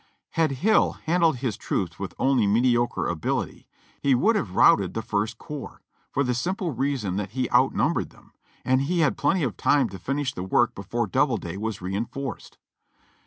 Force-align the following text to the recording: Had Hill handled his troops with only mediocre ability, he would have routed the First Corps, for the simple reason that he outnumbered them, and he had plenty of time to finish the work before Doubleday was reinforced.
Had 0.31 0.53
Hill 0.65 0.93
handled 0.93 1.35
his 1.35 1.57
troops 1.57 1.99
with 1.99 2.15
only 2.17 2.47
mediocre 2.47 3.07
ability, 3.07 3.67
he 4.01 4.15
would 4.15 4.35
have 4.35 4.55
routed 4.55 4.95
the 4.95 5.03
First 5.03 5.37
Corps, 5.37 5.83
for 6.09 6.23
the 6.23 6.33
simple 6.33 6.71
reason 6.71 7.17
that 7.17 7.33
he 7.33 7.47
outnumbered 7.51 8.09
them, 8.09 8.31
and 8.65 8.81
he 8.81 9.01
had 9.01 9.15
plenty 9.15 9.43
of 9.43 9.57
time 9.57 9.89
to 9.89 9.99
finish 9.99 10.33
the 10.33 10.41
work 10.41 10.73
before 10.73 11.05
Doubleday 11.05 11.55
was 11.57 11.81
reinforced. 11.83 12.57